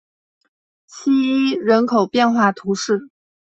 [0.87, 3.09] 希伊人口变化图示